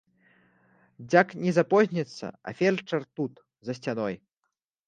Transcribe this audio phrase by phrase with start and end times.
[1.09, 3.33] Дзяк не запозніцца, а фельчар тут,
[3.71, 4.15] за сцяной.